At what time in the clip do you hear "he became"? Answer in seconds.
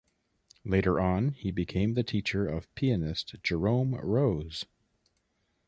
1.33-1.93